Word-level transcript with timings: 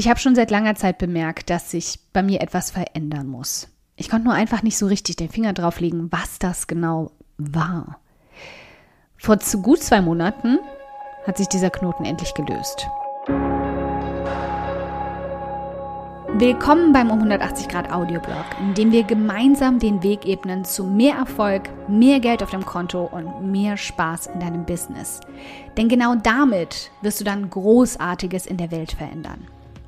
Ich 0.00 0.08
habe 0.08 0.18
schon 0.18 0.34
seit 0.34 0.50
langer 0.50 0.76
Zeit 0.76 0.96
bemerkt, 0.96 1.50
dass 1.50 1.72
sich 1.72 1.98
bei 2.14 2.22
mir 2.22 2.40
etwas 2.40 2.70
verändern 2.70 3.26
muss. 3.26 3.68
Ich 3.96 4.08
konnte 4.08 4.24
nur 4.24 4.32
einfach 4.32 4.62
nicht 4.62 4.78
so 4.78 4.86
richtig 4.86 5.16
den 5.16 5.28
Finger 5.28 5.52
drauflegen, 5.52 6.10
was 6.10 6.38
das 6.38 6.66
genau 6.66 7.10
war. 7.36 8.00
Vor 9.18 9.36
gut 9.60 9.82
zwei 9.82 10.00
Monaten 10.00 10.58
hat 11.26 11.36
sich 11.36 11.48
dieser 11.48 11.68
Knoten 11.68 12.06
endlich 12.06 12.32
gelöst. 12.32 12.86
Willkommen 16.32 16.94
beim 16.94 17.10
um 17.10 17.18
180 17.18 17.68
Grad 17.68 17.92
Audioblog, 17.92 18.46
in 18.58 18.72
dem 18.72 18.92
wir 18.92 19.02
gemeinsam 19.02 19.78
den 19.80 20.02
Weg 20.02 20.24
ebnen 20.24 20.64
zu 20.64 20.84
mehr 20.84 21.16
Erfolg, 21.16 21.68
mehr 21.88 22.20
Geld 22.20 22.42
auf 22.42 22.52
dem 22.52 22.64
Konto 22.64 23.04
und 23.04 23.52
mehr 23.52 23.76
Spaß 23.76 24.28
in 24.28 24.40
deinem 24.40 24.64
Business. 24.64 25.20
Denn 25.76 25.90
genau 25.90 26.14
damit 26.14 26.90
wirst 27.02 27.20
du 27.20 27.24
dann 27.24 27.50
Großartiges 27.50 28.46
in 28.46 28.56
der 28.56 28.70
Welt 28.70 28.92
verändern. 28.92 29.46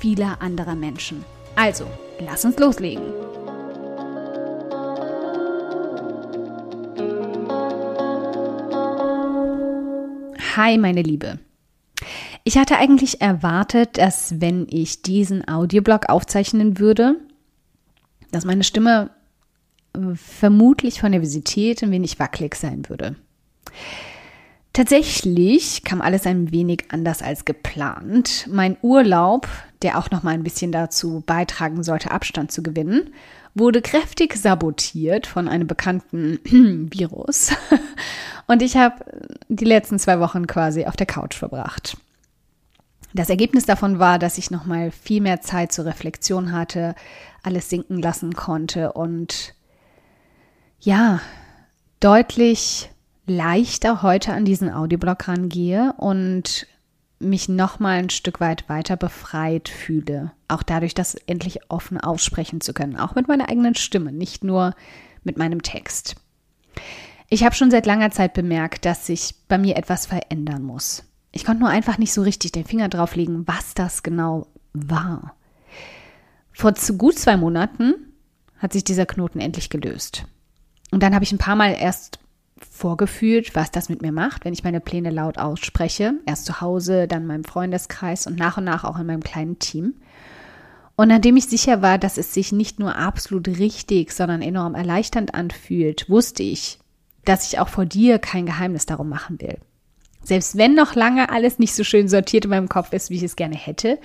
vieler 0.00 0.40
anderer 0.40 0.74
Menschen. 0.74 1.24
Also, 1.56 1.86
lass 2.18 2.44
uns 2.44 2.58
loslegen. 2.58 3.02
Hi, 10.56 10.78
meine 10.78 11.02
Liebe. 11.02 11.38
Ich 12.44 12.56
hatte 12.56 12.78
eigentlich 12.78 13.20
erwartet, 13.20 13.98
dass 13.98 14.40
wenn 14.40 14.66
ich 14.70 15.02
diesen 15.02 15.46
Audioblog 15.46 16.08
aufzeichnen 16.08 16.78
würde, 16.78 17.16
dass 18.32 18.44
meine 18.44 18.64
Stimme 18.64 19.10
äh, 19.92 20.14
vermutlich 20.14 21.00
von 21.00 21.12
der 21.12 21.20
Visität 21.20 21.82
ein 21.82 21.90
wenig 21.90 22.18
wackelig 22.18 22.54
sein 22.54 22.88
würde. 22.88 23.16
Tatsächlich 24.72 25.84
kam 25.84 26.00
alles 26.00 26.26
ein 26.26 26.52
wenig 26.52 26.84
anders 26.90 27.22
als 27.22 27.44
geplant. 27.44 28.48
Mein 28.50 28.76
Urlaub, 28.82 29.48
der 29.82 29.98
auch 29.98 30.10
noch 30.10 30.22
mal 30.22 30.34
ein 30.34 30.42
bisschen 30.42 30.72
dazu 30.72 31.22
beitragen 31.26 31.82
sollte, 31.82 32.10
Abstand 32.10 32.52
zu 32.52 32.62
gewinnen, 32.62 33.14
wurde 33.54 33.82
kräftig 33.82 34.36
sabotiert 34.36 35.26
von 35.26 35.48
einem 35.48 35.66
bekannten 35.66 36.38
Virus. 36.92 37.52
Und 38.46 38.62
ich 38.62 38.76
habe 38.76 39.04
die 39.48 39.64
letzten 39.64 39.98
zwei 39.98 40.20
Wochen 40.20 40.46
quasi 40.46 40.86
auf 40.86 40.96
der 40.96 41.06
Couch 41.06 41.36
verbracht. 41.36 41.96
Das 43.12 43.30
Ergebnis 43.30 43.66
davon 43.66 43.98
war, 43.98 44.18
dass 44.18 44.38
ich 44.38 44.50
noch 44.50 44.66
mal 44.66 44.90
viel 44.90 45.20
mehr 45.20 45.40
Zeit 45.40 45.72
zur 45.72 45.84
Reflexion 45.84 46.52
hatte, 46.52 46.94
alles 47.42 47.68
sinken 47.68 48.00
lassen 48.00 48.34
konnte 48.34 48.92
und 48.92 49.54
ja, 50.78 51.20
deutlich 51.98 52.90
leichter 53.26 54.02
heute 54.02 54.32
an 54.32 54.44
diesen 54.44 54.72
Audioblog 54.72 55.28
rangehe 55.28 55.92
und 55.98 56.66
mich 57.20 57.48
noch 57.48 57.78
mal 57.78 57.98
ein 57.98 58.10
Stück 58.10 58.40
weit 58.40 58.68
weiter 58.68 58.96
befreit 58.96 59.68
fühle. 59.68 60.32
Auch 60.48 60.62
dadurch, 60.62 60.94
das 60.94 61.14
endlich 61.14 61.70
offen 61.70 62.00
aussprechen 62.00 62.60
zu 62.60 62.72
können, 62.72 62.96
auch 62.96 63.14
mit 63.14 63.28
meiner 63.28 63.48
eigenen 63.48 63.74
Stimme, 63.74 64.10
nicht 64.10 64.42
nur 64.42 64.74
mit 65.22 65.36
meinem 65.36 65.62
Text. 65.62 66.16
Ich 67.28 67.44
habe 67.44 67.54
schon 67.54 67.70
seit 67.70 67.86
langer 67.86 68.10
Zeit 68.10 68.32
bemerkt, 68.32 68.84
dass 68.84 69.06
sich 69.06 69.34
bei 69.48 69.58
mir 69.58 69.76
etwas 69.76 70.06
verändern 70.06 70.62
muss. 70.62 71.04
Ich 71.30 71.44
konnte 71.44 71.60
nur 71.60 71.68
einfach 71.68 71.98
nicht 71.98 72.12
so 72.12 72.22
richtig 72.22 72.52
den 72.52 72.64
Finger 72.64 72.88
drauflegen, 72.88 73.46
was 73.46 73.74
das 73.74 74.02
genau 74.02 74.48
war. 74.72 75.36
Vor 76.52 76.74
zu 76.74 76.96
gut 76.96 77.18
zwei 77.18 77.36
Monaten 77.36 77.94
hat 78.58 78.72
sich 78.72 78.84
dieser 78.84 79.06
Knoten 79.06 79.40
endlich 79.40 79.70
gelöst. 79.70 80.24
Und 80.90 81.02
dann 81.02 81.14
habe 81.14 81.24
ich 81.24 81.32
ein 81.32 81.38
paar 81.38 81.56
Mal 81.56 81.76
erst 81.78 82.18
vorgefühlt, 82.68 83.54
was 83.54 83.70
das 83.70 83.88
mit 83.88 84.02
mir 84.02 84.12
macht, 84.12 84.44
wenn 84.44 84.52
ich 84.52 84.64
meine 84.64 84.80
Pläne 84.80 85.10
laut 85.10 85.38
ausspreche. 85.38 86.14
Erst 86.26 86.46
zu 86.46 86.60
Hause, 86.60 87.06
dann 87.08 87.22
in 87.22 87.28
meinem 87.28 87.44
Freundeskreis 87.44 88.26
und 88.26 88.38
nach 88.38 88.58
und 88.58 88.64
nach 88.64 88.84
auch 88.84 88.98
in 88.98 89.06
meinem 89.06 89.22
kleinen 89.22 89.58
Team. 89.58 89.94
Und 90.96 91.08
nachdem 91.08 91.36
ich 91.36 91.46
sicher 91.46 91.80
war, 91.80 91.96
dass 91.96 92.18
es 92.18 92.34
sich 92.34 92.52
nicht 92.52 92.78
nur 92.78 92.96
absolut 92.96 93.48
richtig, 93.48 94.12
sondern 94.12 94.42
enorm 94.42 94.74
erleichternd 94.74 95.34
anfühlt, 95.34 96.10
wusste 96.10 96.42
ich, 96.42 96.78
dass 97.24 97.50
ich 97.50 97.58
auch 97.58 97.68
vor 97.68 97.86
dir 97.86 98.18
kein 98.18 98.46
Geheimnis 98.46 98.86
darum 98.86 99.08
machen 99.08 99.40
will. 99.40 99.58
Selbst 100.22 100.58
wenn 100.58 100.74
noch 100.74 100.94
lange 100.94 101.30
alles 101.30 101.58
nicht 101.58 101.74
so 101.74 101.84
schön 101.84 102.08
sortiert 102.08 102.44
in 102.44 102.50
meinem 102.50 102.68
Kopf 102.68 102.92
ist, 102.92 103.08
wie 103.08 103.16
ich 103.16 103.22
es 103.22 103.36
gerne 103.36 103.56
hätte, 103.56 103.98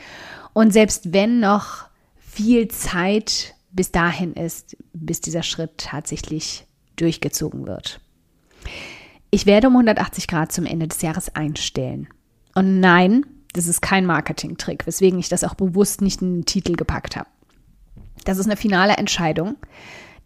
und 0.54 0.72
selbst 0.72 1.12
wenn 1.12 1.42
noch 1.42 1.90
viel 2.18 2.70
Zeit 2.70 3.56
bis 3.72 3.92
dahin 3.92 4.34
ist, 4.34 4.78
bis 4.94 5.20
dieser 5.20 5.44
Schritt 5.44 5.78
tatsächlich 5.78 6.66
durchgezogen 6.96 7.68
wird. 7.68 8.00
Ich 9.32 9.46
werde 9.46 9.68
um 9.68 9.74
180 9.74 10.28
Grad 10.28 10.52
zum 10.52 10.66
Ende 10.66 10.88
des 10.88 11.02
Jahres 11.02 11.36
einstellen. 11.36 12.08
Und 12.54 12.80
nein, 12.80 13.26
das 13.54 13.68
ist 13.68 13.82
kein 13.82 14.06
Marketing-Trick, 14.06 14.86
weswegen 14.88 15.20
ich 15.20 15.30
das 15.30 15.44
auch 15.44 15.56
bewusst 15.56 16.02
nicht 16.02 16.22
in 16.22 16.38
den 16.38 16.46
Titel 16.46 16.76
gepackt 16.76 17.16
habe. 17.16 17.28
Das 18.24 18.38
ist 18.38 18.46
eine 18.46 18.58
finale 18.58 18.94
Entscheidung, 18.94 19.56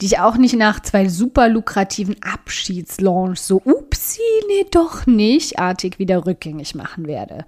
die 0.02 0.06
ich 0.06 0.20
auch 0.20 0.38
nicht 0.38 0.56
nach 0.56 0.80
zwei 0.80 1.10
super 1.10 1.50
lukrativen 1.50 2.16
Abschiedslaunch 2.22 3.40
so 3.40 3.62
upsi, 3.64 4.22
nee, 4.48 4.66
doch 4.72 5.06
nicht, 5.06 5.60
artig 5.60 6.00
wieder 6.00 6.26
rückgängig 6.26 6.76
machen 6.76 7.08
werde. 7.08 7.46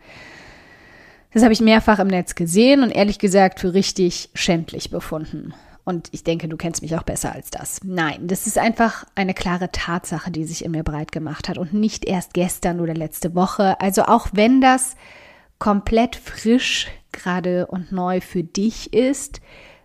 Das 1.34 1.44
habe 1.44 1.54
ich 1.54 1.62
mehrfach 1.62 2.00
im 2.00 2.08
Netz 2.08 2.36
gesehen 2.36 2.84
und 2.84 2.92
ehrlich 2.92 3.20
gesagt 3.20 3.60
für 3.60 3.74
richtig 3.74 4.30
schändlich 4.34 4.90
befunden. 4.90 5.54
Und 5.84 6.10
ich 6.12 6.24
denke, 6.24 6.48
du 6.48 6.58
kennst 6.58 6.82
mich 6.82 6.96
auch 6.96 7.04
besser 7.04 7.34
als 7.34 7.50
das. 7.50 7.80
Nein, 7.84 8.28
das 8.28 8.46
ist 8.46 8.58
einfach 8.58 9.06
eine 9.16 9.34
klare 9.34 9.72
Tatsache, 9.72 10.32
die 10.32 10.44
sich 10.44 10.64
in 10.64 10.72
mir 10.72 10.84
breit 10.84 11.12
gemacht 11.12 11.50
hat 11.50 11.58
und 11.58 11.74
nicht 11.74 12.06
erst 12.06 12.34
gestern 12.34 12.80
oder 12.80 12.94
letzte 12.94 13.34
Woche. 13.34 13.80
Also 13.82 14.04
auch 14.04 14.28
wenn 14.34 14.62
das 14.62 14.96
komplett 15.58 16.16
frisch 16.16 16.88
gerade 17.12 17.68
und 17.68 17.92
neu 17.92 18.22
für 18.22 18.44
dich 18.44 18.94
ist, 18.94 19.42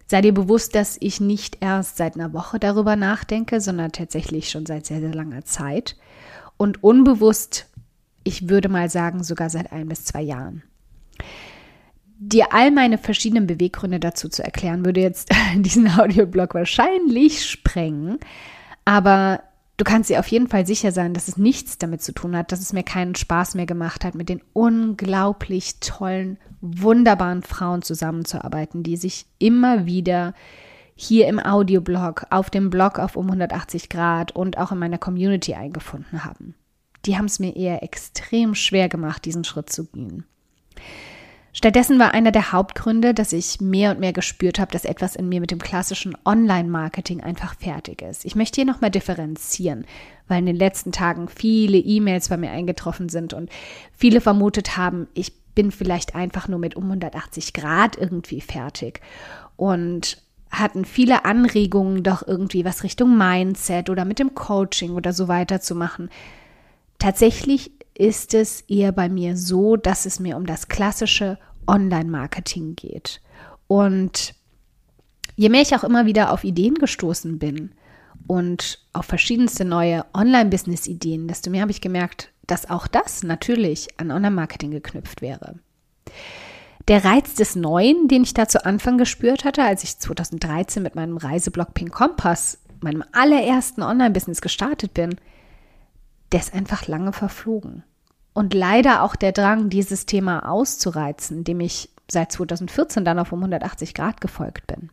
sei 0.06 0.20
dir 0.20 0.34
bewusst, 0.34 0.74
dass 0.74 0.96
ich 1.00 1.20
nicht 1.20 1.58
erst 1.60 1.96
seit 1.96 2.14
einer 2.14 2.32
Woche 2.32 2.58
darüber 2.58 2.96
nachdenke, 2.96 3.60
sondern 3.60 3.92
tatsächlich 3.92 4.50
schon 4.50 4.66
seit 4.66 4.86
sehr, 4.86 5.00
sehr 5.00 5.14
langer 5.14 5.44
Zeit. 5.44 5.96
Und 6.56 6.82
unbewusst, 6.82 7.66
ich 8.22 8.48
würde 8.48 8.68
mal 8.68 8.88
sagen, 8.90 9.22
sogar 9.22 9.50
seit 9.50 9.72
ein 9.72 9.88
bis 9.88 10.04
zwei 10.04 10.22
Jahren 10.22 10.62
dir 12.18 12.52
all 12.52 12.70
meine 12.70 12.98
verschiedenen 12.98 13.46
Beweggründe 13.46 14.00
dazu 14.00 14.28
zu 14.28 14.42
erklären, 14.42 14.84
würde 14.84 15.00
jetzt 15.00 15.28
diesen 15.56 15.88
Audioblog 15.98 16.54
wahrscheinlich 16.54 17.48
sprengen. 17.48 18.18
Aber 18.84 19.42
du 19.76 19.84
kannst 19.84 20.10
dir 20.10 20.20
auf 20.20 20.28
jeden 20.28 20.48
Fall 20.48 20.66
sicher 20.66 20.92
sein, 20.92 21.14
dass 21.14 21.28
es 21.28 21.36
nichts 21.36 21.78
damit 21.78 22.02
zu 22.02 22.12
tun 22.12 22.36
hat, 22.36 22.52
dass 22.52 22.60
es 22.60 22.72
mir 22.72 22.82
keinen 22.82 23.14
Spaß 23.14 23.54
mehr 23.54 23.66
gemacht 23.66 24.04
hat, 24.04 24.14
mit 24.14 24.28
den 24.28 24.40
unglaublich 24.52 25.80
tollen, 25.80 26.38
wunderbaren 26.60 27.42
Frauen 27.42 27.82
zusammenzuarbeiten, 27.82 28.82
die 28.82 28.96
sich 28.96 29.26
immer 29.38 29.86
wieder 29.86 30.34
hier 30.94 31.28
im 31.28 31.38
Audioblog, 31.38 32.26
auf 32.30 32.48
dem 32.48 32.70
Blog 32.70 32.98
auf 32.98 33.16
um 33.16 33.26
180 33.26 33.90
Grad 33.90 34.32
und 34.32 34.56
auch 34.56 34.72
in 34.72 34.78
meiner 34.78 34.96
Community 34.96 35.54
eingefunden 35.54 36.24
haben. 36.24 36.54
Die 37.04 37.18
haben 37.18 37.26
es 37.26 37.38
mir 37.38 37.54
eher 37.54 37.82
extrem 37.82 38.54
schwer 38.54 38.88
gemacht, 38.88 39.26
diesen 39.26 39.44
Schritt 39.44 39.70
zu 39.70 39.84
gehen. 39.84 40.24
Stattdessen 41.56 41.98
war 41.98 42.12
einer 42.12 42.32
der 42.32 42.52
Hauptgründe, 42.52 43.14
dass 43.14 43.32
ich 43.32 43.62
mehr 43.62 43.90
und 43.90 43.98
mehr 43.98 44.12
gespürt 44.12 44.58
habe, 44.58 44.72
dass 44.72 44.84
etwas 44.84 45.16
in 45.16 45.30
mir 45.30 45.40
mit 45.40 45.50
dem 45.50 45.58
klassischen 45.58 46.14
Online-Marketing 46.26 47.22
einfach 47.22 47.54
fertig 47.58 48.02
ist. 48.02 48.26
Ich 48.26 48.36
möchte 48.36 48.56
hier 48.56 48.70
nochmal 48.70 48.90
differenzieren, 48.90 49.86
weil 50.28 50.40
in 50.40 50.46
den 50.46 50.56
letzten 50.56 50.92
Tagen 50.92 51.30
viele 51.30 51.78
E-Mails 51.78 52.28
bei 52.28 52.36
mir 52.36 52.50
eingetroffen 52.50 53.08
sind 53.08 53.32
und 53.32 53.48
viele 53.96 54.20
vermutet 54.20 54.76
haben, 54.76 55.08
ich 55.14 55.32
bin 55.54 55.70
vielleicht 55.70 56.14
einfach 56.14 56.46
nur 56.46 56.58
mit 56.58 56.76
um 56.76 56.84
180 56.84 57.54
Grad 57.54 57.96
irgendwie 57.96 58.42
fertig 58.42 59.00
und 59.56 60.18
hatten 60.50 60.84
viele 60.84 61.24
Anregungen, 61.24 62.02
doch 62.02 62.22
irgendwie 62.26 62.66
was 62.66 62.82
Richtung 62.82 63.16
Mindset 63.16 63.88
oder 63.88 64.04
mit 64.04 64.18
dem 64.18 64.34
Coaching 64.34 64.90
oder 64.90 65.14
so 65.14 65.26
weiter 65.26 65.62
zu 65.62 65.74
machen. 65.74 66.10
Tatsächlich 66.98 67.70
ist 67.94 68.34
es 68.34 68.60
eher 68.62 68.92
bei 68.92 69.08
mir 69.08 69.38
so, 69.38 69.76
dass 69.76 70.04
es 70.04 70.20
mir 70.20 70.36
um 70.36 70.44
das 70.44 70.68
klassische 70.68 71.38
Online-Marketing 71.66 72.76
geht. 72.76 73.20
Und 73.66 74.34
je 75.36 75.48
mehr 75.48 75.62
ich 75.62 75.74
auch 75.74 75.84
immer 75.84 76.06
wieder 76.06 76.32
auf 76.32 76.44
Ideen 76.44 76.74
gestoßen 76.74 77.38
bin 77.38 77.72
und 78.26 78.80
auf 78.92 79.06
verschiedenste 79.06 79.64
neue 79.64 80.04
Online-Business-Ideen, 80.14 81.28
desto 81.28 81.50
mehr 81.50 81.62
habe 81.62 81.72
ich 81.72 81.80
gemerkt, 81.80 82.32
dass 82.46 82.70
auch 82.70 82.86
das 82.86 83.22
natürlich 83.22 83.88
an 83.98 84.10
Online-Marketing 84.10 84.70
geknüpft 84.70 85.20
wäre. 85.20 85.58
Der 86.88 87.04
Reiz 87.04 87.34
des 87.34 87.56
Neuen, 87.56 88.06
den 88.06 88.22
ich 88.22 88.32
da 88.32 88.46
zu 88.46 88.64
Anfang 88.64 88.96
gespürt 88.96 89.44
hatte, 89.44 89.64
als 89.64 89.82
ich 89.82 89.98
2013 89.98 90.82
mit 90.82 90.94
meinem 90.94 91.16
Reiseblog 91.16 91.74
Pink 91.74 91.92
Kompass, 91.92 92.58
meinem 92.80 93.02
allerersten 93.12 93.82
Online-Business 93.82 94.40
gestartet 94.40 94.94
bin, 94.94 95.16
der 96.30 96.40
ist 96.40 96.54
einfach 96.54 96.86
lange 96.86 97.12
verflogen. 97.12 97.82
Und 98.36 98.52
leider 98.52 99.02
auch 99.02 99.16
der 99.16 99.32
Drang, 99.32 99.70
dieses 99.70 100.04
Thema 100.04 100.46
auszureizen, 100.46 101.42
dem 101.42 101.58
ich 101.60 101.88
seit 102.06 102.30
2014 102.32 103.02
dann 103.02 103.18
auf 103.18 103.32
um 103.32 103.38
180 103.38 103.94
Grad 103.94 104.20
gefolgt 104.20 104.66
bin. 104.66 104.90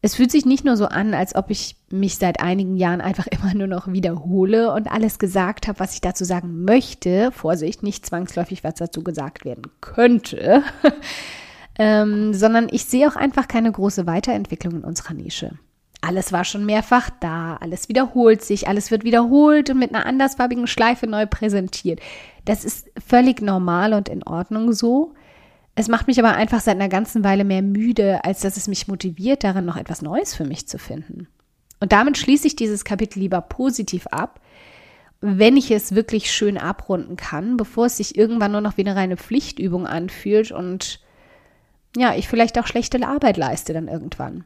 Es 0.00 0.14
fühlt 0.14 0.30
sich 0.30 0.46
nicht 0.46 0.64
nur 0.64 0.78
so 0.78 0.86
an, 0.86 1.12
als 1.12 1.34
ob 1.34 1.50
ich 1.50 1.76
mich 1.90 2.16
seit 2.16 2.40
einigen 2.40 2.78
Jahren 2.78 3.02
einfach 3.02 3.26
immer 3.30 3.52
nur 3.52 3.66
noch 3.66 3.86
wiederhole 3.92 4.72
und 4.72 4.90
alles 4.90 5.18
gesagt 5.18 5.68
habe, 5.68 5.78
was 5.78 5.92
ich 5.92 6.00
dazu 6.00 6.24
sagen 6.24 6.64
möchte. 6.64 7.32
Vorsicht, 7.32 7.82
nicht 7.82 8.06
zwangsläufig, 8.06 8.64
was 8.64 8.76
dazu 8.76 9.04
gesagt 9.04 9.44
werden 9.44 9.64
könnte, 9.82 10.62
ähm, 11.78 12.32
sondern 12.32 12.68
ich 12.70 12.86
sehe 12.86 13.08
auch 13.08 13.16
einfach 13.16 13.46
keine 13.46 13.70
große 13.70 14.06
Weiterentwicklung 14.06 14.76
in 14.76 14.84
unserer 14.84 15.12
Nische. 15.12 15.58
Alles 16.00 16.32
war 16.32 16.44
schon 16.44 16.64
mehrfach 16.64 17.10
da, 17.20 17.56
alles 17.56 17.88
wiederholt 17.88 18.42
sich, 18.42 18.68
alles 18.68 18.90
wird 18.90 19.04
wiederholt 19.04 19.68
und 19.70 19.78
mit 19.78 19.94
einer 19.94 20.06
andersfarbigen 20.06 20.66
Schleife 20.66 21.06
neu 21.06 21.26
präsentiert. 21.26 22.00
Das 22.46 22.64
ist 22.64 22.88
völlig 23.06 23.42
normal 23.42 23.92
und 23.92 24.08
in 24.08 24.22
Ordnung 24.22 24.72
so. 24.72 25.14
Es 25.74 25.88
macht 25.88 26.06
mich 26.06 26.18
aber 26.18 26.32
einfach 26.32 26.60
seit 26.60 26.76
einer 26.76 26.88
ganzen 26.88 27.22
Weile 27.22 27.44
mehr 27.44 27.62
müde, 27.62 28.24
als 28.24 28.40
dass 28.40 28.56
es 28.56 28.66
mich 28.66 28.88
motiviert, 28.88 29.44
darin 29.44 29.66
noch 29.66 29.76
etwas 29.76 30.02
Neues 30.02 30.34
für 30.34 30.44
mich 30.44 30.66
zu 30.66 30.78
finden. 30.78 31.28
Und 31.80 31.92
damit 31.92 32.18
schließe 32.18 32.46
ich 32.46 32.56
dieses 32.56 32.84
Kapitel 32.84 33.18
lieber 33.18 33.40
positiv 33.40 34.06
ab, 34.08 34.40
wenn 35.20 35.56
ich 35.56 35.70
es 35.70 35.94
wirklich 35.94 36.32
schön 36.32 36.56
abrunden 36.56 37.16
kann, 37.16 37.56
bevor 37.56 37.86
es 37.86 37.98
sich 37.98 38.16
irgendwann 38.16 38.52
nur 38.52 38.60
noch 38.62 38.76
wie 38.76 38.82
eine 38.82 38.96
reine 38.96 39.16
Pflichtübung 39.16 39.86
anfühlt 39.86 40.50
und 40.50 41.00
ja, 41.96 42.14
ich 42.14 42.28
vielleicht 42.28 42.58
auch 42.58 42.66
schlechte 42.66 43.06
Arbeit 43.06 43.36
leiste 43.36 43.72
dann 43.72 43.88
irgendwann. 43.88 44.44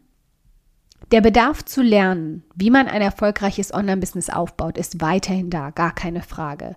Der 1.10 1.20
Bedarf 1.20 1.64
zu 1.64 1.82
lernen, 1.82 2.42
wie 2.54 2.70
man 2.70 2.88
ein 2.88 3.02
erfolgreiches 3.02 3.72
Online-Business 3.72 4.30
aufbaut, 4.30 4.78
ist 4.78 5.00
weiterhin 5.00 5.50
da, 5.50 5.70
gar 5.70 5.94
keine 5.94 6.22
Frage. 6.22 6.76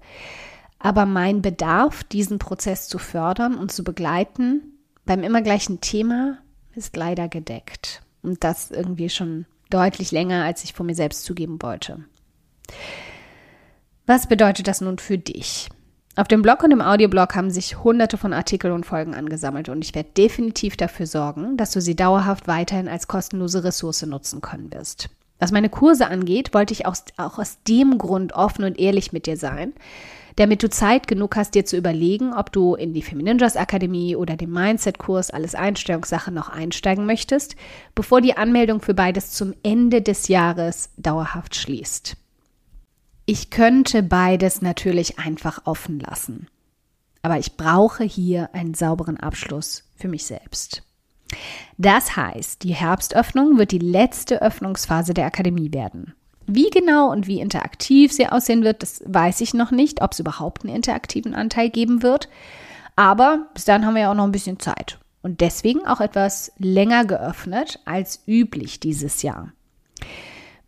Aber 0.79 1.05
mein 1.05 1.41
Bedarf, 1.41 2.03
diesen 2.03 2.39
Prozess 2.39 2.87
zu 2.87 2.97
fördern 2.97 3.55
und 3.55 3.71
zu 3.71 3.83
begleiten, 3.83 4.61
beim 5.05 5.23
immer 5.23 5.41
gleichen 5.41 5.81
Thema, 5.81 6.37
ist 6.75 6.95
leider 6.95 7.27
gedeckt. 7.27 8.01
Und 8.21 8.43
das 8.43 8.71
irgendwie 8.71 9.09
schon 9.09 9.45
deutlich 9.69 10.11
länger, 10.11 10.43
als 10.43 10.63
ich 10.63 10.73
vor 10.73 10.85
mir 10.85 10.95
selbst 10.95 11.23
zugeben 11.23 11.61
wollte. 11.61 12.03
Was 14.05 14.27
bedeutet 14.27 14.67
das 14.67 14.81
nun 14.81 14.99
für 14.99 15.17
dich? 15.17 15.69
Auf 16.17 16.27
dem 16.27 16.41
Blog 16.41 16.63
und 16.63 16.71
im 16.71 16.81
Audioblog 16.81 17.35
haben 17.35 17.51
sich 17.51 17.83
hunderte 17.83 18.17
von 18.17 18.33
Artikeln 18.33 18.73
und 18.73 18.87
Folgen 18.87 19.13
angesammelt 19.13 19.69
und 19.69 19.85
ich 19.85 19.93
werde 19.93 20.09
definitiv 20.17 20.75
dafür 20.75 21.05
sorgen, 21.05 21.57
dass 21.57 21.69
du 21.69 21.79
sie 21.79 21.95
dauerhaft 21.95 22.47
weiterhin 22.47 22.87
als 22.87 23.07
kostenlose 23.07 23.63
Ressource 23.63 24.01
nutzen 24.01 24.41
können 24.41 24.73
wirst. 24.73 25.11
Was 25.37 25.51
meine 25.51 25.69
Kurse 25.69 26.07
angeht, 26.07 26.55
wollte 26.55 26.73
ich 26.73 26.87
auch, 26.87 26.95
auch 27.17 27.37
aus 27.37 27.59
dem 27.67 27.99
Grund 27.99 28.33
offen 28.33 28.65
und 28.65 28.79
ehrlich 28.79 29.13
mit 29.13 29.27
dir 29.27 29.37
sein, 29.37 29.73
damit 30.37 30.63
du 30.63 30.71
Zeit 30.71 31.07
genug 31.07 31.35
hast, 31.35 31.53
dir 31.53 31.65
zu 31.65 31.77
überlegen, 31.77 32.33
ob 32.33 32.51
du 32.51 32.73
in 32.73 32.95
die 32.95 33.03
Femininjas 33.03 33.55
Akademie 33.55 34.15
oder 34.15 34.37
den 34.37 34.51
Mindset-Kurs 34.51 35.29
alles 35.29 35.53
Einstellungssache 35.53 36.31
noch 36.31 36.49
einsteigen 36.49 37.05
möchtest, 37.05 37.55
bevor 37.93 38.21
die 38.21 38.35
Anmeldung 38.35 38.81
für 38.81 38.95
beides 38.95 39.33
zum 39.33 39.53
Ende 39.61 40.01
des 40.01 40.29
Jahres 40.29 40.89
dauerhaft 40.97 41.55
schließt. 41.55 42.17
Ich 43.29 43.49
könnte 43.49 44.03
beides 44.03 44.61
natürlich 44.61 45.19
einfach 45.19 45.63
offen 45.65 45.99
lassen. 45.99 46.47
Aber 47.21 47.37
ich 47.37 47.57
brauche 47.57 48.05
hier 48.05 48.49
einen 48.53 48.73
sauberen 48.73 49.17
Abschluss 49.17 49.83
für 49.97 50.07
mich 50.07 50.25
selbst. 50.25 50.81
Das 51.77 52.15
heißt, 52.15 52.63
die 52.63 52.73
Herbstöffnung 52.73 53.57
wird 53.57 53.73
die 53.73 53.79
letzte 53.79 54.41
Öffnungsphase 54.41 55.13
der 55.13 55.25
Akademie 55.25 55.73
werden. 55.73 56.13
Wie 56.45 56.69
genau 56.69 57.11
und 57.11 57.27
wie 57.27 57.41
interaktiv 57.41 58.13
sie 58.13 58.27
aussehen 58.27 58.63
wird, 58.63 58.81
das 58.81 59.03
weiß 59.05 59.41
ich 59.41 59.53
noch 59.53 59.71
nicht, 59.71 60.01
ob 60.01 60.13
es 60.13 60.21
überhaupt 60.21 60.63
einen 60.63 60.73
interaktiven 60.73 61.35
Anteil 61.35 61.69
geben 61.69 62.03
wird. 62.03 62.29
Aber 62.95 63.49
bis 63.53 63.65
dann 63.65 63.85
haben 63.85 63.95
wir 63.95 64.03
ja 64.03 64.11
auch 64.11 64.15
noch 64.15 64.23
ein 64.23 64.31
bisschen 64.31 64.61
Zeit. 64.61 64.99
Und 65.21 65.41
deswegen 65.41 65.85
auch 65.85 65.99
etwas 65.99 66.53
länger 66.59 67.03
geöffnet 67.03 67.81
als 67.83 68.23
üblich 68.25 68.79
dieses 68.79 69.21
Jahr. 69.21 69.51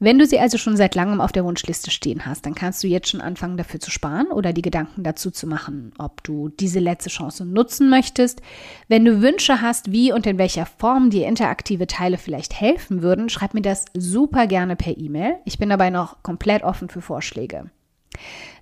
Wenn 0.01 0.17
du 0.17 0.25
sie 0.25 0.39
also 0.39 0.57
schon 0.57 0.77
seit 0.77 0.95
langem 0.95 1.19
auf 1.19 1.33
der 1.33 1.43
Wunschliste 1.43 1.91
stehen 1.91 2.25
hast, 2.25 2.45
dann 2.45 2.55
kannst 2.55 2.81
du 2.81 2.87
jetzt 2.87 3.09
schon 3.09 3.19
anfangen, 3.19 3.57
dafür 3.57 3.81
zu 3.81 3.91
sparen 3.91 4.27
oder 4.27 4.53
die 4.53 4.61
Gedanken 4.61 5.03
dazu 5.03 5.29
zu 5.29 5.45
machen, 5.45 5.91
ob 5.97 6.23
du 6.23 6.47
diese 6.47 6.79
letzte 6.79 7.09
Chance 7.09 7.43
nutzen 7.43 7.89
möchtest. 7.89 8.41
Wenn 8.87 9.03
du 9.03 9.21
Wünsche 9.21 9.61
hast, 9.61 9.91
wie 9.91 10.13
und 10.13 10.25
in 10.25 10.37
welcher 10.37 10.65
Form 10.65 11.09
dir 11.09 11.27
interaktive 11.27 11.85
Teile 11.85 12.17
vielleicht 12.17 12.61
helfen 12.61 13.01
würden, 13.01 13.27
schreib 13.27 13.53
mir 13.53 13.61
das 13.61 13.85
super 13.93 14.47
gerne 14.47 14.77
per 14.77 14.97
E-Mail. 14.97 15.35
Ich 15.43 15.57
bin 15.57 15.67
dabei 15.67 15.89
noch 15.89 16.23
komplett 16.23 16.63
offen 16.63 16.87
für 16.87 17.01
Vorschläge. 17.01 17.69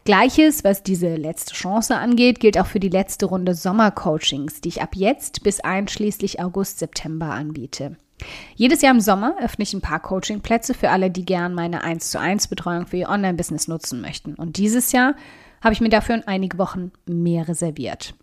Gleiches, 0.06 0.64
was 0.64 0.82
diese 0.82 1.18
letzte 1.18 1.54
Chance 1.54 1.98
angeht, 1.98 2.40
gilt 2.40 2.58
auch 2.58 2.66
für 2.66 2.80
die 2.80 2.90
letzte 2.90 3.28
Runde 3.28 3.54
Sommercoachings, 3.54 4.62
die 4.62 4.70
ich 4.70 4.82
ab 4.82 4.96
jetzt 4.96 5.44
bis 5.44 5.60
einschließlich 5.60 6.40
August, 6.40 6.80
September 6.80 7.28
anbiete. 7.28 7.98
Jedes 8.56 8.82
Jahr 8.82 8.94
im 8.94 9.00
Sommer 9.00 9.36
öffne 9.42 9.64
ich 9.64 9.74
ein 9.74 9.82
paar 9.82 10.00
Coachingplätze 10.00 10.74
für 10.74 10.90
alle, 10.90 11.12
die 11.12 11.26
gern 11.26 11.54
meine 11.54 11.84
1 11.84 12.10
zu 12.10 12.20
1 12.20 12.48
Betreuung 12.48 12.88
für 12.88 12.98
ihr 12.98 13.10
Online-Business 13.10 13.68
nutzen 13.68 14.02
möchten. 14.02 14.34
Und 14.34 14.58
dieses 14.58 14.92
Jahr 14.92 15.16
habe 15.62 15.74
ich 15.74 15.82
mir 15.82 15.90
dafür 15.90 16.16
in 16.16 16.28
einige 16.28 16.58
Wochen 16.58 16.92
mehr 17.06 17.48
reserviert. 17.48 18.16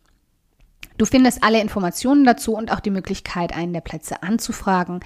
Du 0.96 1.06
findest 1.06 1.42
alle 1.42 1.60
Informationen 1.60 2.24
dazu 2.24 2.54
und 2.54 2.70
auch 2.72 2.80
die 2.80 2.90
Möglichkeit, 2.90 3.54
einen 3.54 3.72
der 3.72 3.80
Plätze 3.80 4.22
anzufragen, 4.22 5.00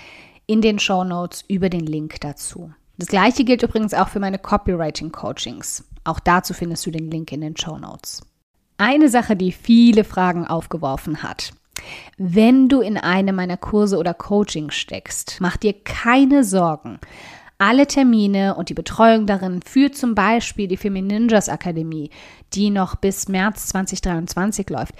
in 0.47 0.61
den 0.61 0.79
Show 0.79 1.05
Notes 1.05 1.45
über 1.49 1.71
den 1.71 1.87
Link 1.87 2.21
dazu. 2.21 2.73
Das 2.99 3.09
gleiche 3.09 3.45
gilt 3.45 3.63
übrigens 3.63 3.95
auch 3.95 4.09
für 4.09 4.21
meine 4.21 4.39
Copywriting-Coachings. 4.39 5.85
Auch 6.05 6.21
dazu 6.21 6.53
findest 6.53 6.85
du 6.85 6.91
den 6.91 7.11
Link 7.11 7.33
in 7.33 7.41
den 7.41 7.57
Show 7.57 7.79
Notes. 7.79 8.23
Eine 8.77 9.09
Sache, 9.09 9.37
die 9.37 9.53
viele 9.53 10.05
Fragen 10.05 10.47
aufgeworfen 10.47 11.23
hat. 11.23 11.53
Wenn 12.17 12.69
du 12.69 12.81
in 12.81 12.97
einem 12.97 13.37
meiner 13.37 13.57
Kurse 13.57 13.99
oder 13.99 14.15
Coaching 14.15 14.71
steckst, 14.71 15.39
mach 15.41 15.57
dir 15.57 15.73
keine 15.73 16.45
Sorgen. 16.45 16.99
Alle 17.59 17.89
Termine 17.89 18.55
und 18.55 18.69
die 18.69 18.75
Betreuung 18.75 19.27
darin 19.27 19.63
für 19.63 19.91
zum 19.91 20.15
Beispiel 20.15 20.69
die 20.69 20.77
Femininjas 20.77 21.49
Akademie, 21.49 22.11
die 22.55 22.71
noch 22.71 22.95
bis 22.95 23.29
März 23.29 23.67
2023 23.69 24.71
läuft, 24.71 24.95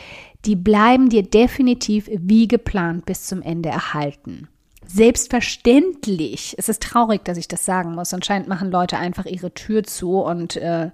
die 0.45 0.57
bleiben 0.57 1.09
dir 1.09 1.23
definitiv 1.23 2.11
wie 2.13 2.49
geplant 2.49 3.07
bis 3.07 3.27
zum 3.27 3.43
Ende 3.43 3.69
erhalten. 3.69 4.49
Selbstverständlich, 4.91 6.55
es 6.57 6.71
ist 6.71 6.83
traurig, 6.83 7.23
dass 7.23 7.37
ich 7.37 7.47
das 7.47 7.67
sagen 7.67 7.95
muss. 7.95 8.15
Anscheinend 8.15 8.49
machen 8.49 8.71
Leute 8.71 8.97
einfach 8.97 9.27
ihre 9.27 9.53
Tür 9.53 9.85
zu 9.85 10.21
und 10.21 10.57
äh, 10.57 10.91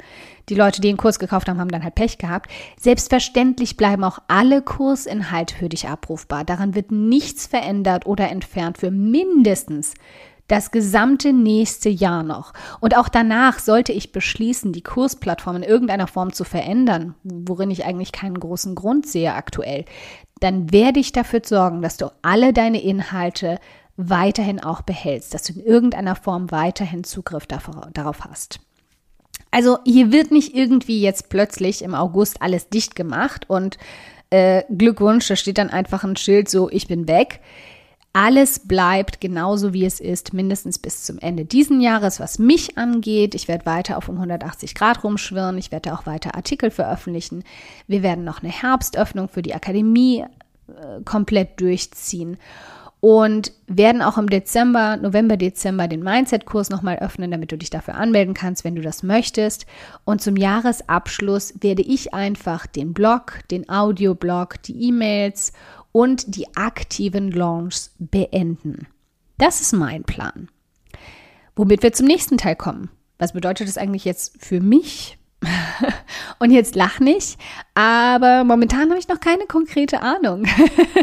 die 0.48 0.56
Leute, 0.56 0.80
die 0.80 0.88
den 0.88 0.96
Kurs 0.96 1.20
gekauft 1.20 1.48
haben, 1.48 1.60
haben 1.60 1.70
dann 1.70 1.84
halt 1.84 1.94
Pech 1.94 2.18
gehabt. 2.18 2.50
Selbstverständlich 2.76 3.76
bleiben 3.76 4.02
auch 4.02 4.18
alle 4.26 4.62
Kursinhalte 4.62 5.54
für 5.54 5.68
dich 5.68 5.88
abrufbar. 5.88 6.44
Daran 6.44 6.74
wird 6.74 6.90
nichts 6.90 7.46
verändert 7.46 8.04
oder 8.04 8.30
entfernt 8.30 8.78
für 8.78 8.90
mindestens 8.90 9.94
das 10.48 10.72
gesamte 10.72 11.32
nächste 11.32 11.88
Jahr 11.88 12.24
noch. 12.24 12.52
Und 12.80 12.96
auch 12.96 13.08
danach 13.08 13.60
sollte 13.60 13.92
ich 13.92 14.10
beschließen, 14.10 14.72
die 14.72 14.82
Kursplattform 14.82 15.56
in 15.56 15.62
irgendeiner 15.62 16.08
Form 16.08 16.32
zu 16.32 16.42
verändern, 16.42 17.14
worin 17.22 17.70
ich 17.70 17.84
eigentlich 17.84 18.10
keinen 18.10 18.38
großen 18.38 18.74
Grund 18.74 19.06
sehe 19.06 19.34
aktuell, 19.34 19.84
dann 20.40 20.72
werde 20.72 21.00
ich 21.00 21.12
dafür 21.12 21.40
sorgen, 21.44 21.80
dass 21.80 21.96
du 21.96 22.10
alle 22.22 22.52
deine 22.52 22.82
Inhalte 22.82 23.58
weiterhin 23.96 24.60
auch 24.60 24.82
behältst, 24.82 25.34
dass 25.34 25.44
du 25.44 25.52
in 25.54 25.64
irgendeiner 25.64 26.16
Form 26.16 26.50
weiterhin 26.50 27.04
Zugriff 27.04 27.46
darauf 27.46 28.24
hast. 28.24 28.60
Also 29.50 29.78
hier 29.84 30.10
wird 30.10 30.32
nicht 30.32 30.54
irgendwie 30.54 31.00
jetzt 31.00 31.28
plötzlich 31.28 31.82
im 31.82 31.94
August 31.94 32.42
alles 32.42 32.68
dicht 32.68 32.96
gemacht 32.96 33.48
und 33.48 33.78
äh, 34.30 34.64
Glückwunsch, 34.68 35.28
da 35.28 35.36
steht 35.36 35.58
dann 35.58 35.70
einfach 35.70 36.02
ein 36.02 36.16
Schild 36.16 36.48
so, 36.48 36.68
ich 36.70 36.88
bin 36.88 37.06
weg. 37.06 37.40
Alles 38.12 38.60
bleibt 38.60 39.20
genauso 39.20 39.72
wie 39.72 39.84
es 39.84 39.98
ist, 40.00 40.32
mindestens 40.32 40.78
bis 40.78 41.04
zum 41.04 41.18
Ende 41.18 41.44
diesen 41.44 41.80
Jahres, 41.80 42.20
was 42.20 42.38
mich 42.38 42.78
angeht. 42.78 43.34
Ich 43.34 43.48
werde 43.48 43.66
weiter 43.66 43.96
auf 43.96 44.08
180 44.08 44.74
Grad 44.74 45.02
rumschwirren. 45.02 45.58
Ich 45.58 45.72
werde 45.72 45.92
auch 45.92 46.06
weiter 46.06 46.36
Artikel 46.36 46.70
veröffentlichen. 46.70 47.42
Wir 47.88 48.02
werden 48.02 48.24
noch 48.24 48.42
eine 48.42 48.52
Herbstöffnung 48.52 49.28
für 49.28 49.42
die 49.42 49.54
Akademie 49.54 50.24
äh, 50.68 51.02
komplett 51.04 51.60
durchziehen 51.60 52.36
und 53.04 53.52
werden 53.66 54.00
auch 54.00 54.16
im 54.16 54.30
Dezember, 54.30 54.96
November, 54.96 55.36
Dezember 55.36 55.88
den 55.88 56.02
Mindset-Kurs 56.02 56.70
nochmal 56.70 57.00
öffnen, 57.00 57.30
damit 57.30 57.52
du 57.52 57.58
dich 57.58 57.68
dafür 57.68 57.96
anmelden 57.96 58.32
kannst, 58.32 58.64
wenn 58.64 58.76
du 58.76 58.80
das 58.80 59.02
möchtest. 59.02 59.66
Und 60.06 60.22
zum 60.22 60.36
Jahresabschluss 60.36 61.52
werde 61.60 61.82
ich 61.82 62.14
einfach 62.14 62.66
den 62.66 62.94
Blog, 62.94 63.40
den 63.50 63.68
Audioblog, 63.68 64.62
die 64.62 64.88
E-Mails 64.88 65.52
und 65.92 66.34
die 66.34 66.56
aktiven 66.56 67.30
Launches 67.30 67.94
beenden. 67.98 68.86
Das 69.36 69.60
ist 69.60 69.74
mein 69.74 70.04
Plan. 70.04 70.48
Womit 71.56 71.82
wir 71.82 71.92
zum 71.92 72.06
nächsten 72.06 72.38
Teil 72.38 72.56
kommen. 72.56 72.88
Was 73.18 73.34
bedeutet 73.34 73.68
das 73.68 73.76
eigentlich 73.76 74.06
jetzt 74.06 74.42
für 74.42 74.62
mich? 74.62 75.18
Und 76.38 76.50
jetzt 76.50 76.74
lach 76.74 77.00
nicht, 77.00 77.38
aber 77.74 78.44
momentan 78.44 78.90
habe 78.90 78.98
ich 78.98 79.08
noch 79.08 79.20
keine 79.20 79.46
konkrete 79.46 80.02
Ahnung. 80.02 80.44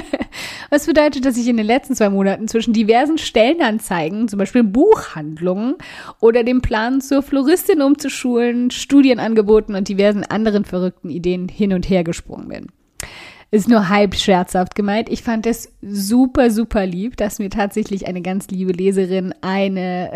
Was 0.70 0.86
bedeutet, 0.86 1.26
dass 1.26 1.38
ich 1.38 1.48
in 1.48 1.58
den 1.58 1.66
letzten 1.66 1.96
zwei 1.96 2.10
Monaten 2.10 2.48
zwischen 2.48 2.74
diversen 2.74 3.18
Stellenanzeigen, 3.18 4.28
zum 4.28 4.40
Beispiel 4.40 4.64
Buchhandlungen 4.64 5.76
oder 6.20 6.44
dem 6.44 6.62
Plan 6.62 7.02
zur 7.02 7.24
Floristin 7.24 7.82
umzuschulen, 7.82 8.72
Studienangeboten 8.72 9.76
und 9.76 9.88
diversen 9.88 10.24
anderen 10.24 10.66
verrückten 10.66 11.10
Ideen 11.10 11.48
hin 11.50 11.74
und 11.74 11.90
her 11.90 12.04
gesprungen 12.04 12.48
bin 12.48 12.68
ist 13.54 13.68
nur 13.68 13.90
halb 13.90 14.16
scherzhaft 14.16 14.76
gemeint. 14.76 15.10
Ich 15.10 15.24
fand 15.24 15.46
es 15.46 15.74
super, 15.82 16.50
super 16.52 16.86
lieb, 16.86 17.18
dass 17.18 17.38
mir 17.38 17.50
tatsächlich 17.50 18.08
eine 18.08 18.22
ganz 18.22 18.48
liebe 18.48 18.72
Leserin 18.72 19.36
eine, 19.42 20.14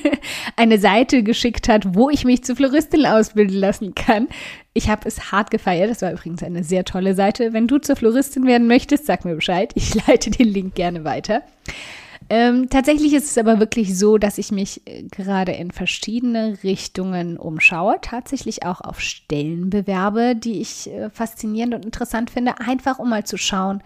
eine 0.56 0.78
Seite 0.78 1.22
geschickt 1.22 1.68
hat, 1.68 1.94
wo 1.94 2.08
ich 2.08 2.24
mich 2.24 2.42
zur 2.42 2.56
Floristin 2.56 3.04
ausbilden 3.04 3.58
lassen 3.58 3.94
kann. 3.94 4.28
Ich 4.72 4.88
habe 4.88 5.06
es 5.06 5.30
hart 5.30 5.50
gefeiert. 5.50 5.90
Das 5.90 6.00
war 6.00 6.10
übrigens 6.10 6.42
eine 6.42 6.64
sehr 6.64 6.86
tolle 6.86 7.14
Seite. 7.14 7.52
Wenn 7.52 7.66
du 7.66 7.78
zur 7.78 7.96
Floristin 7.96 8.46
werden 8.46 8.66
möchtest, 8.66 9.04
sag 9.04 9.26
mir 9.26 9.34
Bescheid. 9.34 9.72
Ich 9.74 9.94
leite 10.06 10.30
den 10.30 10.48
Link 10.48 10.74
gerne 10.74 11.04
weiter. 11.04 11.42
Ähm, 12.32 12.70
tatsächlich 12.70 13.12
ist 13.12 13.24
es 13.24 13.38
aber 13.38 13.58
wirklich 13.58 13.98
so, 13.98 14.16
dass 14.16 14.38
ich 14.38 14.52
mich 14.52 14.86
äh, 14.86 15.02
gerade 15.02 15.50
in 15.50 15.72
verschiedene 15.72 16.62
Richtungen 16.62 17.36
umschaue, 17.36 17.96
tatsächlich 18.00 18.64
auch 18.64 18.80
auf 18.80 19.00
Stellen 19.00 19.68
bewerbe, 19.68 20.36
die 20.36 20.60
ich 20.60 20.88
äh, 20.88 21.10
faszinierend 21.10 21.74
und 21.74 21.84
interessant 21.84 22.30
finde, 22.30 22.60
einfach 22.60 23.00
um 23.00 23.10
mal 23.10 23.24
zu 23.24 23.36
schauen, 23.36 23.82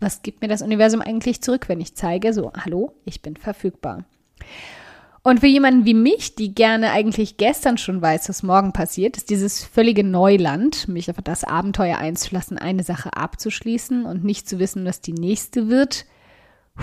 was 0.00 0.22
gibt 0.22 0.40
mir 0.40 0.48
das 0.48 0.62
Universum 0.62 1.02
eigentlich 1.02 1.42
zurück, 1.42 1.68
wenn 1.68 1.80
ich 1.80 1.94
zeige, 1.94 2.32
so, 2.32 2.50
hallo, 2.64 2.92
ich 3.04 3.20
bin 3.20 3.36
verfügbar. 3.36 4.04
Und 5.22 5.40
für 5.40 5.46
jemanden 5.46 5.84
wie 5.84 5.92
mich, 5.92 6.34
die 6.34 6.54
gerne 6.54 6.92
eigentlich 6.92 7.36
gestern 7.36 7.76
schon 7.76 8.00
weiß, 8.00 8.30
was 8.30 8.42
morgen 8.42 8.72
passiert, 8.72 9.18
ist 9.18 9.28
dieses 9.28 9.64
völlige 9.64 10.04
Neuland, 10.04 10.88
mich 10.88 11.10
auf 11.10 11.16
das 11.22 11.44
Abenteuer 11.44 11.98
einzulassen, 11.98 12.56
eine 12.56 12.84
Sache 12.84 13.14
abzuschließen 13.14 14.06
und 14.06 14.24
nicht 14.24 14.48
zu 14.48 14.58
wissen, 14.58 14.86
was 14.86 15.02
die 15.02 15.12
nächste 15.12 15.68
wird. 15.68 16.06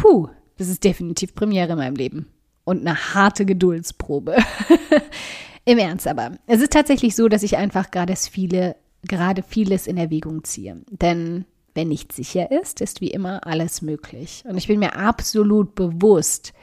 Huh, 0.04 0.28
das 0.64 0.70
ist 0.70 0.86
definitiv 0.86 1.36
Premiere 1.36 1.74
in 1.74 1.78
meinem 1.78 1.96
Leben. 1.96 2.28
Und 2.64 2.88
eine 2.88 3.14
harte 3.14 3.46
Geduldsprobe. 3.46 4.38
Im 5.66 5.78
Ernst 5.78 6.08
aber. 6.08 6.38
Es 6.48 6.62
ist 6.62 6.72
tatsächlich 6.72 7.18
so, 7.18 7.28
dass 7.28 7.44
ich 7.44 7.58
einfach 7.58 7.92
gerade 7.92 8.16
viele, 8.16 8.78
gerade 9.02 9.44
vieles 9.44 9.88
in 9.88 9.98
Erwägung 9.98 10.46
ziehe. 10.46 10.82
Denn 10.90 11.44
wenn 11.76 11.90
nicht 11.90 12.14
sicher 12.14 12.50
ist, 12.50 12.80
ist 12.80 13.02
wie 13.02 13.10
immer 13.10 13.46
alles 13.46 13.82
möglich. 13.82 14.46
Und 14.48 14.58
ich 14.58 14.68
bin 14.68 14.80
mir 14.80 14.96
absolut 14.96 15.76
bewusst, 15.76 16.54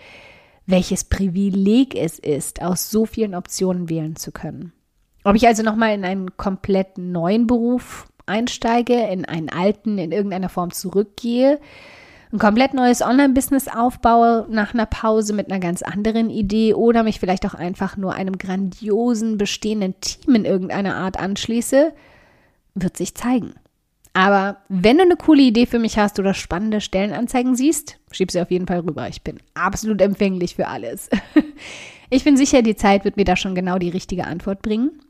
welches 0.65 1.05
Privileg 1.05 1.95
es 1.95 2.19
ist, 2.19 2.63
aus 2.63 2.91
so 2.91 3.05
vielen 3.05 3.35
Optionen 3.35 3.91
wählen 3.91 4.17
zu 4.17 4.33
können. 4.33 4.73
Ob 5.25 5.37
ich 5.37 5.47
also 5.47 5.63
nochmal 5.63 5.95
in 5.95 6.07
einen 6.07 6.39
komplett 6.39 6.97
neuen 6.97 7.47
Beruf 7.47 8.07
einsteige, 8.25 8.95
in 8.95 9.27
einen 9.27 9.51
alten, 9.51 9.99
in 9.99 10.11
irgendeiner 10.11 10.49
Form 10.49 10.71
zurückgehe, 10.71 11.61
ein 12.33 12.39
komplett 12.39 12.75
neues 12.75 13.03
Online-Business 13.03 13.67
aufbaue 13.69 14.47
nach 14.49 14.73
einer 14.73 14.87
Pause 14.87 15.33
mit 15.33 15.51
einer 15.51 15.61
ganz 15.61 15.83
anderen 15.83 16.31
Idee 16.31 16.75
oder 16.75 17.03
mich 17.03 17.19
vielleicht 17.19 17.45
auch 17.45 17.55
einfach 17.55 17.97
nur 17.97 18.15
einem 18.15 18.39
grandiosen 18.39 19.37
bestehenden 19.37 20.01
Team 20.01 20.37
in 20.37 20.45
irgendeiner 20.45 20.97
Art 20.97 21.19
anschließe, 21.19 21.93
wird 22.75 22.97
sich 22.97 23.15
zeigen. 23.17 23.55
Aber 24.13 24.59
wenn 24.69 24.99
du 24.99 25.05
eine 25.05 25.17
coole 25.17 25.43
Idee 25.43 25.67
für 25.67 25.79
mich 25.79 25.99
hast 25.99 26.19
oder 26.19 26.35
spannende 26.35 26.81
Stellenanzeigen 26.81 27.57
siehst, 27.57 27.99
schieb 28.11 28.31
sie 28.31 28.41
auf 28.41 28.51
jeden 28.51 28.67
Fall 28.67 28.81
rüber. 28.81 29.09
Ich 29.09 29.23
bin 29.23 29.39
absolut 29.55 30.01
empfänglich 30.01 30.57
für 30.57 30.69
alles. 30.69 31.11
Ich 32.13 32.25
bin 32.25 32.37
sicher, 32.37 32.61
die 32.63 32.75
Zeit 32.75 33.05
wird 33.05 33.17
mir 33.17 33.25
da 33.25 33.37
schon 33.37 33.55
genau 33.55 33.79
die 33.79 33.89
richtige 33.89 34.27
Antwort 34.27 34.63
bringen. 34.63 35.01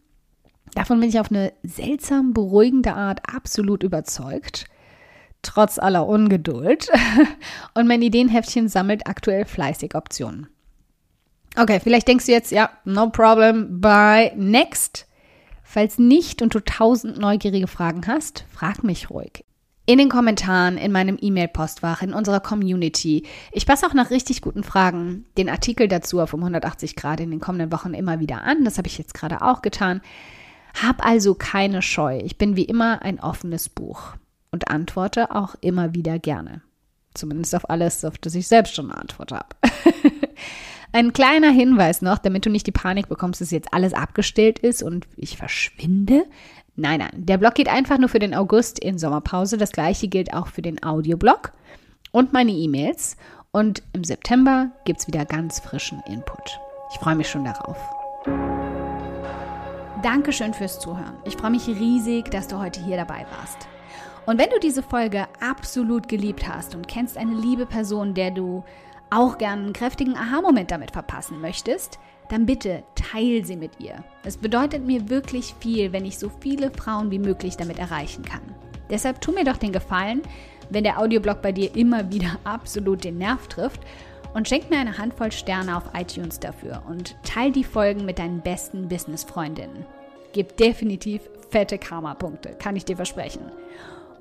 Davon 0.75 1.01
bin 1.01 1.09
ich 1.09 1.19
auf 1.19 1.31
eine 1.31 1.55
seltsam 1.63 2.35
beruhigende 2.35 2.93
Art 2.93 3.23
absolut 3.35 3.83
überzeugt 3.83 4.67
trotz 5.43 5.79
aller 5.79 6.07
Ungeduld. 6.07 6.89
Und 7.75 7.87
mein 7.87 8.03
Ideenheftchen 8.03 8.69
sammelt 8.69 9.07
aktuell 9.07 9.45
fleißig 9.45 9.95
Optionen. 9.95 10.49
Okay, 11.57 11.81
vielleicht 11.83 12.07
denkst 12.07 12.27
du 12.27 12.33
jetzt, 12.33 12.53
ja, 12.53 12.71
no 12.85 13.11
problem, 13.11 13.81
bye, 13.81 14.33
next. 14.37 15.07
Falls 15.63 15.99
nicht 15.99 16.43
und 16.43 16.55
du 16.55 16.61
tausend 16.61 17.19
neugierige 17.19 17.67
Fragen 17.67 18.07
hast, 18.07 18.45
frag 18.51 18.83
mich 18.83 19.11
ruhig. 19.11 19.45
In 19.87 19.99
den 19.99 20.09
Kommentaren, 20.09 20.77
in 20.77 20.93
meinem 20.93 21.17
E-Mail-Postfach, 21.21 22.03
in 22.03 22.13
unserer 22.13 22.41
Community. 22.41 23.27
Ich 23.53 23.67
passe 23.67 23.87
auch 23.87 23.95
nach 23.95 24.11
richtig 24.11 24.43
guten 24.43 24.63
Fragen 24.63 25.27
den 25.37 25.49
Artikel 25.49 25.89
dazu 25.89 26.21
auf 26.21 26.35
um 26.35 26.41
180 26.41 26.95
Grad 26.97 27.21
in 27.21 27.31
den 27.31 27.41
kommenden 27.41 27.73
Wochen 27.73 27.95
immer 27.95 28.21
wieder 28.21 28.43
an. 28.43 28.65
Das 28.65 28.79
habe 28.79 28.89
ich 28.89 28.99
jetzt 28.99 29.15
gerade 29.15 29.43
auch 29.43 29.63
getan. 29.63 30.01
Hab 30.81 31.05
also 31.05 31.35
keine 31.35 31.83
Scheu. 31.83 32.19
Ich 32.19 32.39
bin 32.39 32.55
wie 32.55 32.65
immer 32.65 33.03
ein 33.03 33.19
offenes 33.19 33.69
Buch 33.69 34.15
und 34.51 34.69
antworte 34.69 35.35
auch 35.35 35.55
immer 35.61 35.95
wieder 35.95 36.19
gerne. 36.19 36.63
Zumindest 37.15 37.55
auf 37.55 37.69
alles, 37.69 38.05
auf 38.05 38.19
das 38.19 38.35
ich 38.35 38.47
selbst 38.47 38.75
schon 38.75 38.91
eine 38.91 39.01
Antwort 39.01 39.33
habe. 39.33 39.49
Ein 40.93 41.13
kleiner 41.13 41.51
Hinweis 41.51 42.03
noch, 42.03 42.19
damit 42.19 42.47
du 42.47 42.51
nicht 42.51 42.67
die 42.67 42.73
Panik 42.73 43.09
bekommst, 43.09 43.41
dass 43.41 43.53
jetzt 43.53 43.73
alles 43.73 43.95
abgestellt 43.95 44.59
ist 44.59 44.83
und 44.83 45.07
ich 45.17 45.37
verschwinde. 45.37 46.25
Nein, 46.75 46.99
nein, 47.01 47.13
der 47.15 47.39
Blog 47.39 47.55
geht 47.55 47.69
einfach 47.69 47.99
nur 47.99 48.09
für 48.09 48.19
den 48.19 48.35
August 48.35 48.79
in 48.79 48.99
Sommerpause. 48.99 49.57
Das 49.57 49.73
gleiche 49.73 50.09
gilt 50.09 50.33
auch 50.33 50.49
für 50.49 50.63
den 50.63 50.83
Audioblog 50.83 51.53
und 52.11 52.33
meine 52.33 52.53
E-Mails. 52.53 53.17
Und 53.53 53.83
im 53.93 54.05
September 54.05 54.71
gibt 54.85 55.01
es 55.01 55.07
wieder 55.07 55.25
ganz 55.25 55.61
frischen 55.61 56.01
Input. 56.07 56.61
Ich 56.93 56.99
freue 56.99 57.17
mich 57.17 57.29
schon 57.29 57.45
darauf. 57.45 57.77
Dankeschön 60.03 60.55
fürs 60.55 60.81
Zuhören. 60.81 61.15
Ich 61.25 61.37
freue 61.37 61.51
mich 61.51 61.67
riesig, 61.67 62.31
dass 62.31 62.49
du 62.49 62.59
heute 62.59 62.83
hier 62.85 62.97
dabei 62.97 63.27
warst. 63.39 63.69
Und 64.27 64.39
wenn 64.39 64.51
du 64.51 64.61
diese 64.61 64.83
Folge 64.83 65.27
absolut 65.41 66.09
geliebt 66.09 66.47
hast 66.47 66.75
und 66.75 66.89
kennst 66.89 67.17
eine 67.17 67.35
liebe 67.35 67.67
Person, 67.67 68.15
der 68.15 68.31
du 68.31 68.65
auch 69.11 69.39
gern 69.39 69.65
einen 69.65 69.73
kräftigen 69.73 70.17
Aha-Moment 70.17 70.71
damit 70.71 70.93
verpassen 70.93 71.41
möchtest, 71.41 71.99
dann 72.29 72.47
bitte 72.47 72.85
teil 72.95 73.45
sie 73.45 73.57
mit 73.57 73.81
ihr. 73.81 74.05
Es 74.25 74.37
bedeutet 74.37 74.87
mir 74.87 75.09
wirklich 75.09 75.55
viel, 75.59 75.93
wenn 75.93 76.05
ich 76.05 76.19
so 76.19 76.31
viele 76.41 76.71
Frauen 76.71 77.11
wie 77.11 77.19
möglich 77.19 77.57
damit 77.57 77.79
erreichen 77.79 78.25
kann. 78.25 78.43
Deshalb 78.89 79.21
tu 79.21 79.33
mir 79.33 79.45
doch 79.45 79.57
den 79.57 79.73
Gefallen, 79.73 80.23
wenn 80.71 80.85
der 80.85 81.01
Audioblog 81.01 81.43
bei 81.43 81.53
dir 81.53 81.75
immer 81.75 82.11
wieder 82.13 82.39
absolut 82.45 83.03
den 83.03 83.19
Nerv 83.19 83.49
trifft 83.49 83.81
und 84.33 84.49
schenk 84.49 84.71
mir 84.71 84.79
eine 84.79 84.97
Handvoll 84.97 85.33
Sterne 85.33 85.77
auf 85.77 85.91
iTunes 85.95 86.39
dafür 86.39 86.83
und 86.89 87.17
teil 87.25 87.51
die 87.51 87.65
Folgen 87.65 88.05
mit 88.05 88.21
deinen 88.21 88.41
besten 88.41 88.89
Business-Freundinnen. 88.89 89.85
Gib 90.33 90.57
definitiv 90.57 91.23
fette 91.51 91.79
Karma-Punkte, 91.79 92.51
kann 92.51 92.77
ich 92.77 92.85
dir 92.85 92.95
versprechen. 92.95 93.51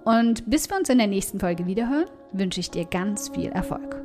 Und 0.10 0.50
bis 0.50 0.68
wir 0.72 0.76
uns 0.76 0.90
in 0.90 0.98
der 0.98 1.06
nächsten 1.06 1.40
Folge 1.40 1.68
wiederhören, 1.68 2.10
wünsche 2.32 2.60
ich 2.60 2.72
dir 2.72 2.86
ganz 2.86 3.30
viel 3.30 3.50
Erfolg. 3.50 4.04